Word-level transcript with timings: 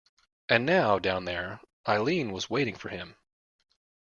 And 0.49 0.65
now, 0.65 0.97
down 0.97 1.25
there, 1.25 1.61
Eileen 1.87 2.31
was 2.31 2.49
waiting 2.49 2.73
for 2.73 2.89
him. 2.89 3.17